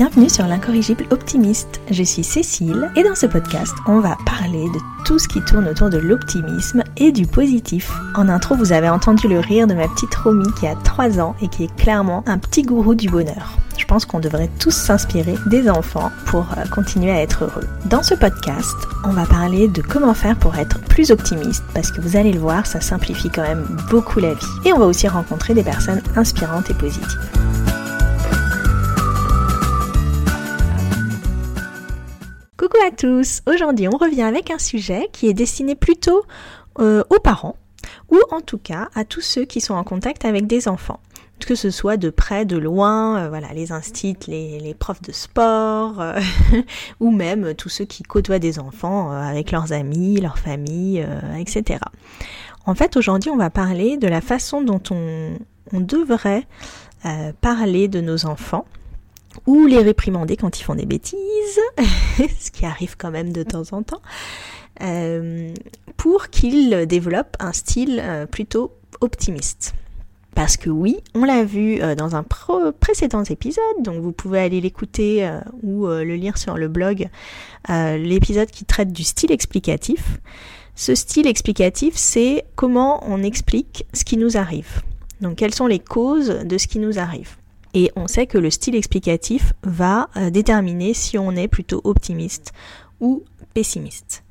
[0.00, 1.78] Bienvenue sur l'incorrigible optimiste.
[1.90, 5.68] Je suis Cécile et dans ce podcast, on va parler de tout ce qui tourne
[5.68, 7.92] autour de l'optimisme et du positif.
[8.16, 11.36] En intro, vous avez entendu le rire de ma petite Romy qui a 3 ans
[11.42, 13.58] et qui est clairement un petit gourou du bonheur.
[13.80, 17.66] Je pense qu'on devrait tous s'inspirer des enfants pour euh, continuer à être heureux.
[17.86, 22.02] Dans ce podcast, on va parler de comment faire pour être plus optimiste parce que
[22.02, 24.46] vous allez le voir, ça simplifie quand même beaucoup la vie.
[24.66, 27.30] Et on va aussi rencontrer des personnes inspirantes et positives.
[32.58, 36.22] Coucou à tous, aujourd'hui on revient avec un sujet qui est destiné plutôt
[36.80, 37.56] euh, aux parents
[38.10, 41.00] ou en tout cas à tous ceux qui sont en contact avec des enfants
[41.44, 46.00] que ce soit de près, de loin, euh, voilà, les instits, les, profs de sport,
[46.00, 46.20] euh,
[47.00, 51.06] ou même tous ceux qui côtoient des enfants avec leurs amis, leur famille,
[51.38, 51.80] etc.
[52.66, 55.36] En fait, aujourd'hui, on va parler de la façon dont on,
[55.72, 56.46] devrait
[57.40, 58.66] parler de nos enfants
[59.46, 61.60] ou les réprimander quand ils font des bêtises,
[62.38, 64.02] ce qui arrive quand même de temps en temps,
[64.82, 65.52] euh,
[65.96, 69.74] pour qu'ils développent un style euh, plutôt optimiste.
[70.34, 72.24] Parce que oui, on l'a vu euh, dans un
[72.78, 75.28] précédent épisode, donc vous pouvez aller l'écouter
[75.62, 77.08] ou le lire sur le blog,
[77.68, 80.18] l'épisode qui traite du style explicatif.
[80.74, 84.82] Ce style explicatif, c'est comment on explique ce qui nous arrive.
[85.20, 87.36] Donc quelles sont les causes de ce qui nous arrive.
[87.74, 92.52] Et on sait que le style explicatif va euh, déterminer si on est plutôt optimiste
[93.00, 93.22] ou
[93.54, 94.24] pessimiste.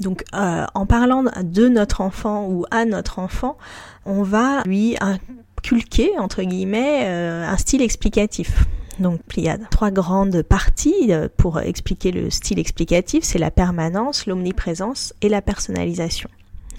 [0.00, 3.56] Donc euh, en parlant de notre enfant ou à notre enfant,
[4.04, 8.64] on va lui inculquer, entre guillemets, euh, un style explicatif.
[8.98, 14.26] Donc il y a trois grandes parties pour expliquer le style explicatif, c'est la permanence,
[14.26, 16.28] l'omniprésence et la personnalisation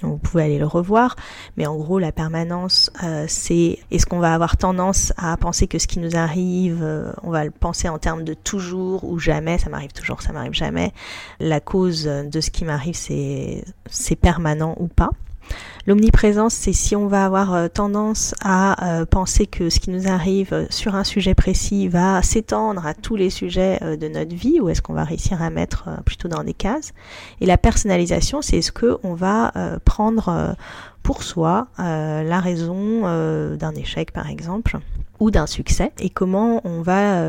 [0.02, 1.16] vous pouvez aller le revoir,
[1.58, 5.80] mais en gros la permanence, euh, c'est est-ce qu'on va avoir tendance à penser que
[5.80, 9.57] ce qui nous arrive, euh, on va le penser en termes de toujours ou jamais,
[9.57, 10.91] ça m'arrive toujours, ça m'arrive jamais.
[11.40, 15.09] La cause de ce qui m'arrive, c'est c'est permanent ou pas?
[15.86, 20.08] L'omniprésence, c'est si on va avoir euh, tendance à euh, penser que ce qui nous
[20.08, 24.62] arrive euh, sur un sujet précis va s'étendre à tous les sujets de notre vie,
[24.62, 26.94] ou est-ce qu'on va réussir à mettre plutôt dans des cases.
[27.41, 29.52] Et la personnalisation, c'est est-ce qu'on va
[29.84, 30.56] prendre
[31.02, 33.02] pour soi la raison
[33.56, 34.78] d'un échec, par exemple
[35.20, 37.22] ou d'un succès et comment on va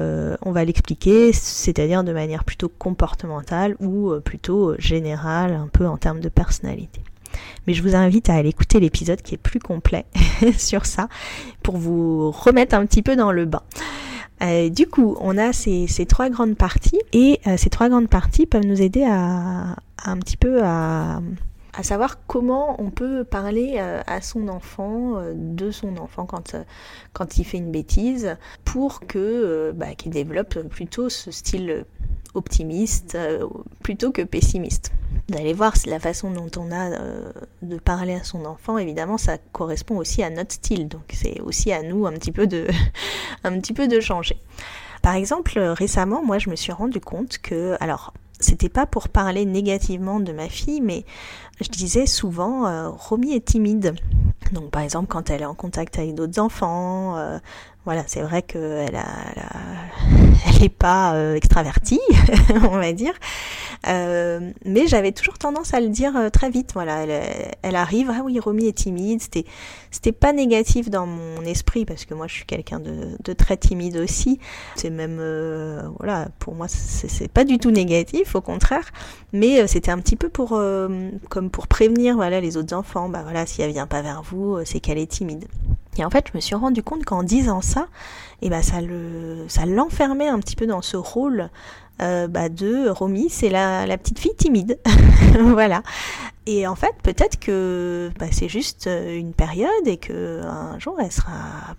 [0.43, 6.21] on va l'expliquer c'est-à-dire de manière plutôt comportementale ou plutôt générale un peu en termes
[6.21, 7.03] de personnalité.
[7.67, 10.05] Mais je vous invite à aller écouter l'épisode qui est plus complet
[10.59, 11.09] sur ça
[11.63, 13.63] pour vous remettre un petit peu dans le bain.
[14.43, 18.47] Euh, du coup, on a ces, trois grandes parties et euh, ces trois grandes parties
[18.47, 21.21] peuvent nous aider à, un petit peu à,
[21.83, 26.57] savoir comment on peut parler euh, à son enfant, de son enfant quand,
[27.13, 31.85] quand il fait une bêtise, pour que bah, qu'il développe plutôt ce style
[32.35, 33.17] optimiste
[33.83, 34.93] plutôt que pessimiste.
[35.29, 39.17] Vous allez voir la façon dont on a euh, de parler à son enfant, évidemment,
[39.17, 40.87] ça correspond aussi à notre style.
[40.89, 42.67] Donc c'est aussi à nous un petit peu de,
[43.45, 44.37] un petit peu de changer.
[45.01, 48.13] Par exemple, récemment, moi, je me suis rendu compte que, alors,
[48.45, 51.05] c'était pas pour parler négativement de ma fille, mais
[51.61, 53.95] je disais souvent, euh, Romy est timide.
[54.53, 57.39] Donc par exemple quand elle est en contact avec d'autres enfants, euh,
[57.85, 59.05] voilà, c'est vrai qu'elle a,
[60.47, 62.01] elle n'est pas euh, extravertie,
[62.63, 63.13] on va dire,
[63.89, 66.71] euh, mais j'avais toujours tendance à le dire euh, très vite.
[66.73, 69.21] Voilà, elle, elle, arrive, ah oui, Romy est timide.
[69.21, 69.45] C'était,
[69.91, 73.59] c'était pas négatif dans mon esprit parce que moi je suis quelqu'un de, de, très
[73.59, 74.39] timide aussi.
[74.77, 75.19] C'est même,
[75.99, 78.91] voilà, pour moi c'est, pas du tout négatif, au contraire,
[79.33, 80.59] mais c'était un petit peu pour,
[81.29, 83.11] comme pour prévenir, voilà, les autres enfants.
[83.11, 85.47] Bah voilà, si elle vient pas vers vous, c'est qu'elle est timide.
[85.99, 87.89] Et en fait, je me suis rendu compte qu'en disant ça,
[88.43, 91.51] eh ben ça le, ça l'enfermait un petit peu dans ce rôle
[92.03, 94.81] euh, bah, de Romy, c'est la, petite fille timide,
[95.39, 95.83] voilà.
[96.47, 100.99] Et en fait, peut-être que bah, c'est juste euh, une période et que un jour
[101.01, 101.33] elle sera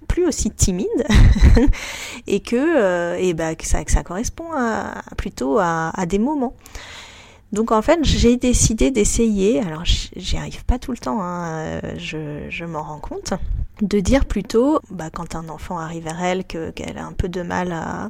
[0.08, 0.88] plus aussi timide
[2.28, 4.46] et que, euh, bah, que ça, correspond
[5.18, 6.54] plutôt à des moments.
[7.52, 12.48] Donc en fait, j'ai décidé d'essayer, alors j'y arrive pas tout le temps, hein, je,
[12.50, 13.34] je m'en rends compte,
[13.82, 17.42] de dire plutôt, bah, quand un enfant arrive vers elle, qu'elle a un peu de
[17.44, 18.10] mal à,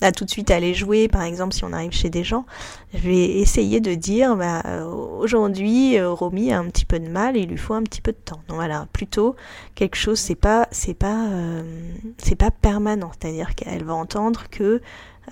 [0.00, 2.46] à tout de suite aller jouer, par exemple, si on arrive chez des gens,
[2.94, 7.36] je vais essayer de dire, bah, aujourd'hui, euh, Romy a un petit peu de mal,
[7.36, 8.40] il lui faut un petit peu de temps.
[8.48, 9.34] Donc voilà, plutôt
[9.74, 11.62] quelque chose, c'est pas, c'est pas, euh,
[12.18, 14.80] c'est pas permanent, c'est-à-dire qu'elle va entendre que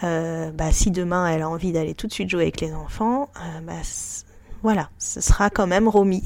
[0.04, 3.28] euh, bah, si demain elle a envie d'aller tout de suite jouer avec les enfants,
[3.37, 3.75] euh, bah,
[4.62, 6.22] voilà, ce sera quand même Romy.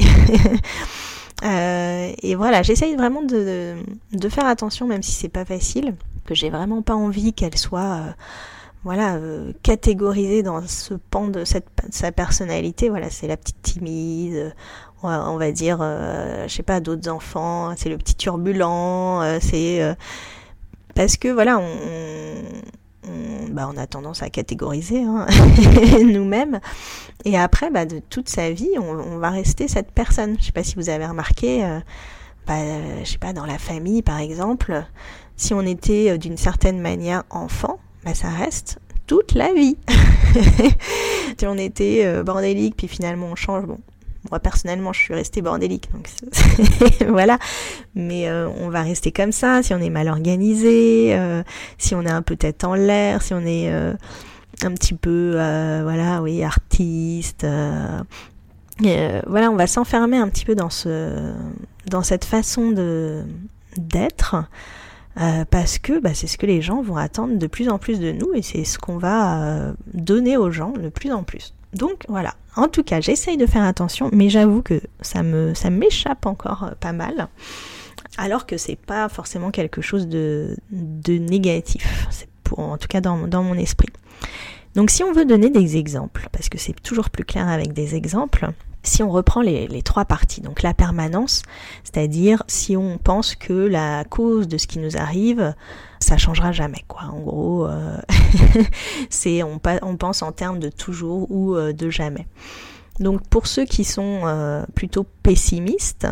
[1.43, 3.77] et voilà, j'essaye vraiment de,
[4.13, 5.95] de, faire attention, même si c'est pas facile,
[6.27, 8.15] que j'ai vraiment pas envie qu'elle soit
[8.83, 12.89] voilà, euh, catégorisée dans ce pan de cette, sa personnalité.
[12.89, 14.55] Voilà, c'est la petite timide,
[15.03, 19.83] on va, dire, euh, je sais pas, d'autres enfants, c'est le petit turbulent, euh, c'est
[19.83, 19.95] euh,
[20.95, 22.35] parce que voilà, on,
[23.09, 25.27] on, bah, on a tendance à catégoriser hein,
[26.05, 26.61] nous-mêmes.
[27.25, 30.37] Et après, bah, de toute sa vie, on, va rester cette personne.
[30.39, 31.63] Je sais pas si vous avez remarqué,
[32.47, 32.55] bah,
[33.03, 34.85] je sais pas, dans la famille par exemple,
[35.37, 38.79] si on était d'une certaine manière enfant, bah, ça reste
[39.11, 39.77] toute la vie.
[41.37, 43.79] si on était euh, bordélique, puis finalement on change, bon,
[44.29, 46.09] moi personnellement je suis restée bordélique, donc
[47.09, 47.39] voilà.
[47.95, 51.43] Mais euh, on va rester comme ça, si on est mal organisé, euh,
[51.79, 56.23] si on est un peu tête en l'air, si on est un petit peu, voilà,
[56.23, 57.47] oui, artiste.
[58.79, 61.33] voilà, on va s'enfermer un petit peu dans ce,
[61.87, 63.25] dans cette façon de
[63.77, 64.37] d'être.
[65.21, 67.99] Euh, parce que bah, c'est ce que les gens vont attendre de plus en plus
[67.99, 71.53] de nous et c'est ce qu'on va euh, donner aux gens de plus en plus.
[71.73, 72.35] Donc voilà.
[72.57, 76.65] En tout cas, j'essaye de faire attention, mais j'avoue que ça me ça m'échappe encore
[76.65, 77.29] euh, pas mal.
[78.17, 82.09] Alors que c'est pas forcément quelque chose de, de négatif.
[82.57, 83.91] En tout cas dans mon esprit.
[84.75, 87.95] Donc si on veut donner des exemples, parce que c'est toujours plus clair avec des
[87.95, 88.51] exemples,
[88.83, 91.43] si on reprend les, trois parties, donc la permanence,
[91.85, 95.55] c'est-à-dire si on pense que la cause de ce qui nous arrive,
[96.01, 97.03] ça changera jamais, quoi.
[97.13, 97.97] En gros, euh,
[99.11, 102.27] c'est on, on, pense en termes de toujours ou euh, de jamais.
[102.99, 106.07] Donc pour ceux qui sont euh, plutôt pessimistes,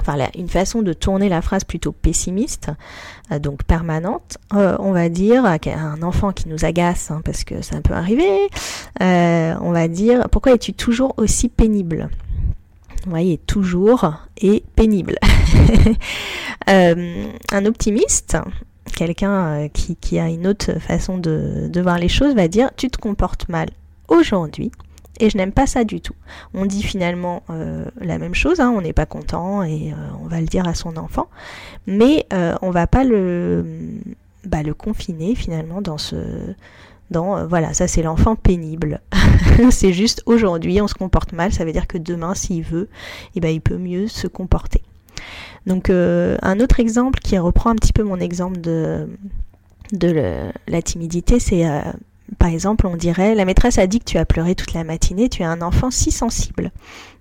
[0.00, 2.70] enfin une façon de tourner la phrase plutôt pessimiste,
[3.40, 7.94] donc permanente, on va dire un enfant qui nous agace, hein, parce que ça peut
[7.94, 8.48] arriver,
[9.00, 12.10] on va dire pourquoi es-tu toujours aussi pénible?
[13.04, 15.18] Vous voyez, toujours et pénible.
[16.68, 18.36] un optimiste,
[18.98, 22.98] quelqu'un qui, qui, a une autre façon de, voir les choses, va dire tu te
[22.98, 23.68] comportes mal
[24.08, 24.72] aujourd'hui,
[25.20, 26.16] et je n'aime pas ça du tout.
[26.52, 30.26] On dit finalement euh, la même chose, hein, on n'est pas content et euh, on
[30.26, 31.28] va le dire à son enfant,
[31.86, 33.64] mais euh, on va pas le,
[34.44, 36.16] bah, le confiner finalement dans ce,
[37.12, 39.00] dans voilà, ça c'est l'enfant pénible.
[39.70, 42.88] c'est juste aujourd'hui on se comporte mal, ça veut dire que demain s'il veut,
[43.36, 44.82] eh ben il peut mieux se comporter.
[45.66, 49.08] Donc un autre exemple qui reprend un petit peu mon exemple de
[50.66, 51.64] la timidité, c'est
[52.38, 55.28] par exemple, on dirait la maîtresse a dit que tu as pleuré toute la matinée,
[55.28, 56.72] tu es un enfant si sensible.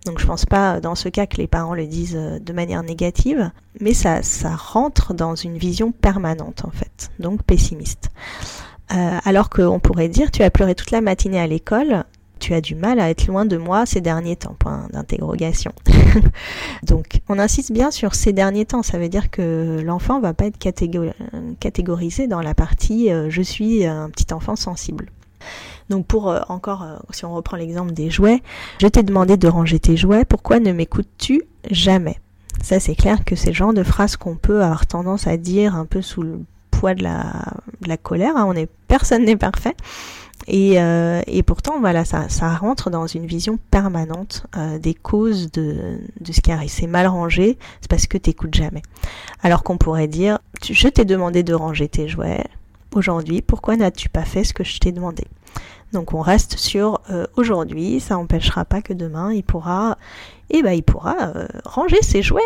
[0.05, 2.83] Donc je pense pas dans ce cas que les parents le disent euh, de manière
[2.83, 8.09] négative, mais ça, ça rentre dans une vision permanente en fait, donc pessimiste.
[8.93, 12.03] Euh, alors qu'on pourrait dire tu as pleuré toute la matinée à l'école,
[12.39, 15.71] tu as du mal à être loin de moi ces derniers temps, point d'interrogation.
[16.83, 18.83] Donc, on insiste bien sur ces derniers temps.
[18.83, 23.85] Ça veut dire que l'enfant va pas être catégorisé dans la partie euh, je suis
[23.85, 25.07] un petit enfant sensible.
[25.89, 28.41] Donc pour euh, encore, euh, si on reprend l'exemple des jouets,
[28.79, 32.19] je t'ai demandé de ranger tes jouets, pourquoi ne m'écoutes-tu jamais?
[32.61, 35.75] Ça c'est clair que c'est le genre de phrase qu'on peut avoir tendance à dire
[35.75, 36.41] un peu sous le
[36.71, 38.35] poids de la, colère.
[38.35, 38.45] Hein.
[38.47, 39.75] On est, personne n'est parfait.
[40.47, 45.99] Et, euh, et pourtant, voilà, ça, rentre dans une vision permanente euh, des causes de,
[46.21, 46.69] de ce qui arrive.
[46.69, 48.81] C'est mal rangé, c'est parce que t'écoutes jamais.
[49.43, 52.45] Alors qu'on pourrait dire, je t'ai demandé de ranger tes jouets
[52.95, 55.25] aujourd'hui, pourquoi n'as-tu pas fait ce que je t'ai demandé?
[55.93, 59.97] Donc on reste sur euh, aujourd'hui, ça n'empêchera pas que demain il pourra,
[60.49, 62.41] eh ben il pourra euh, ranger ses jouets.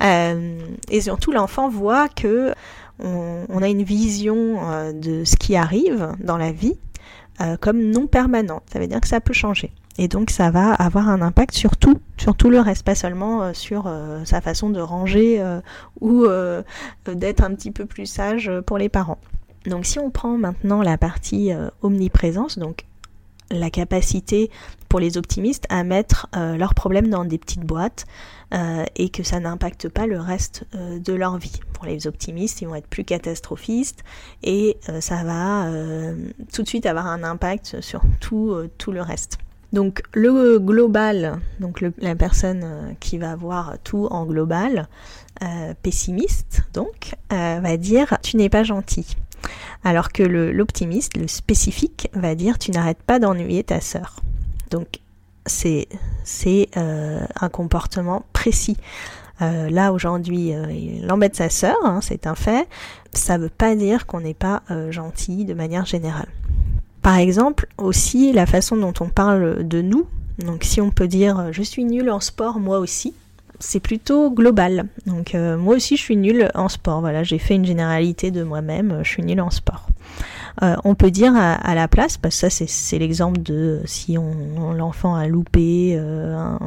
[0.90, 2.54] et surtout l'enfant voit que
[2.98, 6.78] on, a une vision euh, de ce qui arrive dans la vie
[7.40, 8.62] euh, comme non permanente.
[8.72, 9.72] Ça veut dire que ça peut changer.
[9.98, 13.42] Et donc ça va avoir un impact sur tout, sur tout le reste, pas seulement
[13.42, 13.92] euh, sur
[14.24, 15.42] sa façon de ranger
[16.00, 16.26] ou
[17.06, 19.18] d'être un petit peu plus sage pour les parents.
[19.66, 22.84] Donc si on prend maintenant la partie omniprésence, donc
[23.52, 24.50] la capacité
[24.88, 28.04] pour les optimistes à mettre euh, leurs problèmes dans des petites boîtes
[28.52, 31.60] euh, et que ça n'impacte pas le reste euh, de leur vie.
[31.72, 34.04] Pour les optimistes, ils vont être plus catastrophistes
[34.42, 35.68] et ça va
[36.52, 39.38] tout de suite avoir un impact sur tout, tout le reste.
[39.72, 44.88] Donc le global, donc la personne qui va voir tout en global,
[45.82, 49.16] pessimiste donc, va dire tu n'es pas gentil.
[49.84, 54.16] Alors que l'optimiste, le, spécifique, va dire tu n'arrêtes pas d'ennuyer ta sœur.
[54.70, 55.00] Donc
[55.46, 55.88] c'est
[56.76, 58.76] euh, un comportement précis.
[59.40, 62.68] Euh, là aujourd'hui, euh, il embête sa sœur, hein, c'est un fait.
[63.12, 66.28] Ça ne veut pas dire qu'on n'est pas gentil de manière générale.
[67.02, 70.06] Par exemple, aussi la façon dont on parle de nous
[70.38, 73.14] Donc si on peut dire je suis nul en sport moi aussi,
[73.62, 74.88] c'est plutôt global.
[75.06, 77.00] Donc moi aussi je suis nul en sport.
[77.00, 79.88] Voilà, j'ai fait une généralité de moi-même, je suis nul en sport.
[80.62, 84.72] Euh, on peut dire à, la place, parce que ça c'est l'exemple de si on,
[84.72, 86.58] l'enfant a loupé, euh, un,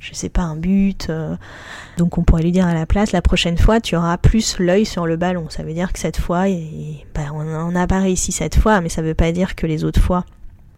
[0.00, 1.34] je sais pas, un but, euh,
[1.96, 4.84] donc on pourrait lui dire à la place, la prochaine fois tu auras plus l'œil
[4.84, 5.46] sur le ballon.
[5.48, 6.44] Ça veut dire que cette fois,
[7.14, 10.00] bah, on n'a pas réussi cette fois, mais ça veut pas dire que les autres
[10.00, 10.24] fois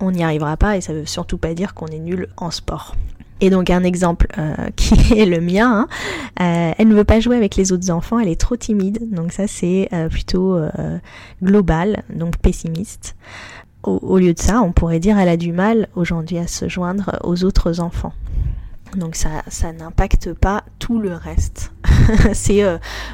[0.01, 2.95] on n'y arrivera pas, et ça veut surtout pas dire qu'on est nul en sport.
[3.41, 5.89] Et donc un exemple euh, qui est le mien, hein,
[6.41, 9.33] euh, elle ne veut pas jouer avec les autres enfants, elle est trop timide, donc
[9.33, 10.59] ça c'est euh, plutôt
[11.43, 13.17] global, donc pessimiste.
[13.85, 17.17] Au, lieu de ça, on pourrait dire elle a du mal aujourd'hui à se joindre
[17.23, 18.13] aux autres enfants.
[18.97, 21.73] Donc ça, ça n'impacte pas tout le reste.
[22.33, 22.63] c'est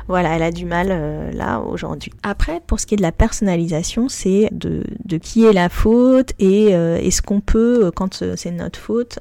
[0.08, 2.12] voilà, elle a du mal là aujourd'hui.
[2.22, 4.84] Après, pour ce qui est de la personnalisation, c'est de,
[5.18, 9.18] qui est la faute et est-ce qu'on peut, quand c'est notre faute,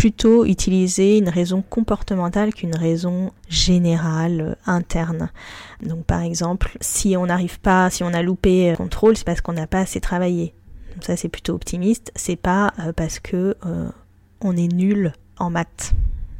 [0.00, 5.30] plutôt utiliser une raison comportementale qu'une raison générale, euh, interne.
[5.82, 9.52] Donc par exemple, si on n'arrive pas, si on a loupé contrôle, c'est parce qu'on
[9.52, 10.54] n'a pas assez travaillé.
[11.00, 13.90] ça c'est plutôt optimiste, c'est pas euh, parce que euh,
[14.40, 15.92] on est nul en maths.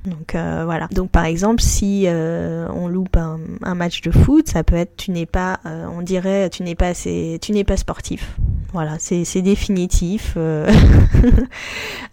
[0.04, 0.88] Donc euh, voilà.
[0.92, 3.38] Donc par exemple, si euh, on loupe un,
[3.74, 6.88] match de foot, ça peut être tu n'es pas, euh, on dirait tu n'es pas
[6.88, 8.36] assez, tu n'es pas sportif.
[8.72, 10.36] Voilà, c'est définitif.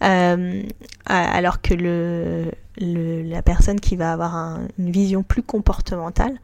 [0.00, 6.38] alors que le, le, la personne qui va avoir une vision plus comportementale,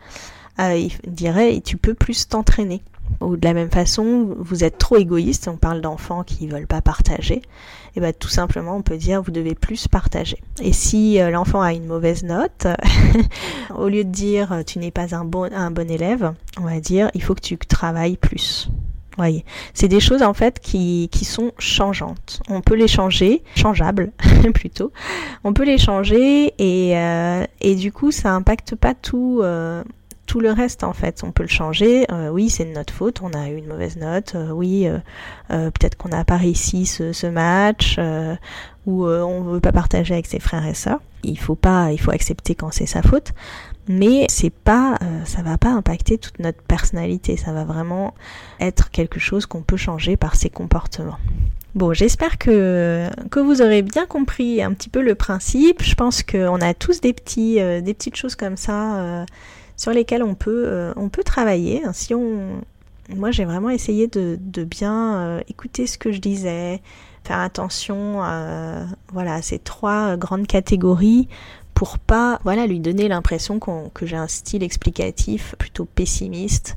[1.06, 2.80] dirait tu peux plus t'entraîner.
[3.20, 6.80] Ou de la même façon, vous êtes trop égoïste, on parle d'enfants qui veulent pas
[6.80, 7.42] partager,
[7.96, 10.38] et bien tout simplement on peut dire vous devez plus partager.
[10.60, 12.66] Et si euh, l'enfant a une mauvaise note,
[13.76, 16.80] au lieu de dire euh, tu n'es pas un bon, un bon élève, on va
[16.80, 18.68] dire il faut que tu travailles plus.
[19.16, 19.44] Voyez,
[19.74, 22.42] c'est des choses en fait qui, qui sont changeantes.
[22.48, 24.10] On peut les changer, changeables
[24.54, 24.90] plutôt.
[25.44, 29.40] On peut les changer et, euh, et du coup ça impacte pas tout
[30.26, 31.22] tout le reste en fait.
[31.24, 32.06] On peut le changer.
[32.10, 33.20] Euh, oui c'est de notre faute.
[33.22, 34.34] On a eu une mauvaise note.
[34.34, 34.98] Euh, oui euh,
[35.48, 37.98] peut-être qu'on n'a pas réussi ce, ce match
[38.86, 41.00] ou on veut pas partager avec ses frères et sœurs.
[41.22, 43.32] Il faut pas il faut accepter quand c'est sa faute.
[43.86, 47.36] Mais c'est pas ça va pas impacter toute notre personnalité.
[47.36, 48.14] Ça va vraiment
[48.60, 51.18] être quelque chose qu'on peut changer par ses comportements.
[51.74, 55.82] Bon, j'espère que, que vous aurez bien compris un petit peu le principe.
[55.82, 59.26] Je pense qu'on a tous des petits des petites choses comme ça
[59.76, 61.82] sur lesquels on peut, euh, on peut travailler.
[61.92, 62.60] Si on,
[63.14, 66.80] moi, j'ai vraiment essayé de, bien euh, écouter ce que je disais,
[67.24, 71.28] faire attention à, voilà, ces trois grandes catégories
[71.74, 76.76] pour pas voilà lui donner l'impression que j'ai un style explicatif plutôt pessimiste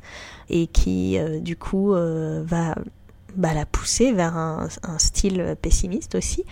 [0.49, 2.73] et qui euh, du coup va
[3.35, 6.45] bah, la pousser vers un, style pessimiste aussi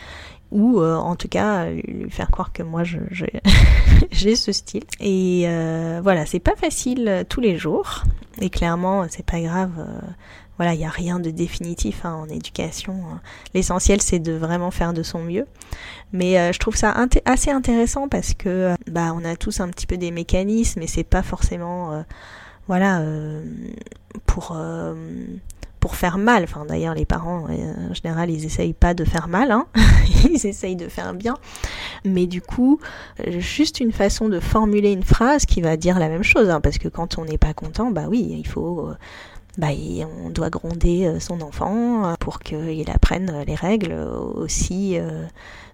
[0.52, 2.84] ou euh, en tout cas lui faire croire que moi
[4.12, 4.84] j'ai ce style.
[5.00, 8.04] Et euh, voilà, c'est pas facile euh, tous les jours,
[8.42, 9.72] et clairement c'est pas grave.
[10.58, 12.94] voilà, il n'y a rien de définitif hein, en éducation.
[13.12, 13.22] Hein.
[13.54, 15.46] L'essentiel c'est de vraiment faire de son mieux.
[16.14, 19.98] Mais je trouve ça assez intéressant parce que bah on a tous un petit peu
[19.98, 22.06] des mécanismes, et c'est pas forcément
[22.68, 23.02] voilà
[24.26, 24.56] pour
[25.94, 26.44] faire mal.
[26.44, 29.68] Enfin, d'ailleurs, les parents, euh, en général, ils essayent pas de faire mal, hein.
[30.30, 31.36] ils essayent de faire bien.
[32.04, 32.80] Mais du coup,
[33.20, 36.62] euh, juste une façon de formuler une phrase qui va dire la même chose, hein,
[36.62, 38.90] parce que quand on n'est pas content, bah oui, il faut.
[39.58, 39.68] Euh, bah,
[40.24, 44.98] on doit gronder son enfant pour qu'il apprenne les règles aussi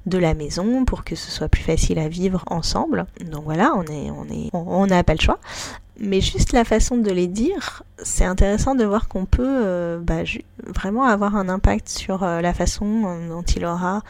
[0.05, 3.05] de la maison pour que ce soit plus facile à vivre ensemble.
[3.31, 5.39] Donc voilà, on est, on est, on n'a pas le choix
[6.01, 10.23] mais juste la façon de les dire, c'est intéressant de voir qu'on peut euh, bah,
[10.65, 14.01] vraiment avoir un impact sur euh, la façon dont il aura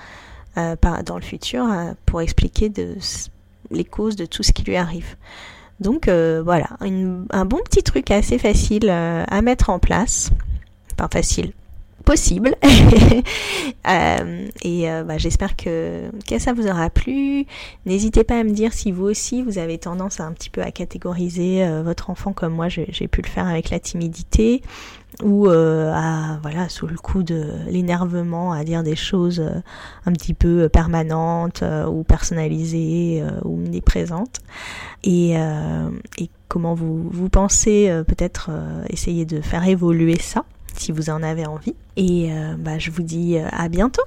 [0.57, 0.75] euh,
[1.05, 1.67] dans le futur
[2.05, 2.71] pour expliquer
[3.71, 5.15] les causes de tout ce qui lui arrive.
[5.81, 10.29] Donc voilà, un bon petit truc assez facile à mettre en place.
[10.95, 11.51] Pas facile,
[12.11, 12.55] possible.
[13.89, 16.03] Euh, et euh, bah, j'espère que,
[16.37, 17.45] ça vous aura plu.
[17.87, 20.61] N'hésitez pas à me dire si vous aussi vous avez tendance à un petit peu
[20.61, 24.61] à catégoriser euh, votre enfant comme moi j'ai pu le faire avec la timidité
[25.23, 29.43] ou à voilà sous le coup de l'énervement à dire des choses
[30.05, 34.41] un petit peu permanentes ou personnalisées ou omniprésentes
[35.03, 38.51] et, et comment vous pensez peut-être
[38.89, 40.45] essayer de faire évoluer ça
[40.77, 41.75] si vous en avez envie.
[41.97, 44.03] Et euh, bah, je vous dis euh, à bientôt.